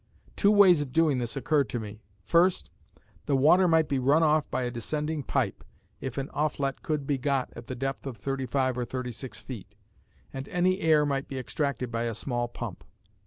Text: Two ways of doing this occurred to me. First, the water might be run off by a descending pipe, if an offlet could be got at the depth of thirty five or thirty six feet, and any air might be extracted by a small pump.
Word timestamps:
Two 0.35 0.49
ways 0.49 0.81
of 0.81 0.91
doing 0.91 1.19
this 1.19 1.35
occurred 1.35 1.69
to 1.69 1.79
me. 1.79 2.01
First, 2.23 2.71
the 3.27 3.35
water 3.35 3.67
might 3.67 3.87
be 3.87 3.99
run 3.99 4.23
off 4.23 4.49
by 4.49 4.63
a 4.63 4.71
descending 4.71 5.21
pipe, 5.21 5.63
if 5.99 6.17
an 6.17 6.27
offlet 6.29 6.81
could 6.81 7.05
be 7.05 7.19
got 7.19 7.53
at 7.55 7.65
the 7.67 7.75
depth 7.75 8.07
of 8.07 8.17
thirty 8.17 8.47
five 8.47 8.79
or 8.79 8.83
thirty 8.83 9.11
six 9.11 9.37
feet, 9.37 9.75
and 10.33 10.49
any 10.49 10.79
air 10.79 11.05
might 11.05 11.27
be 11.27 11.37
extracted 11.37 11.91
by 11.91 12.05
a 12.05 12.15
small 12.15 12.47
pump. 12.47 12.83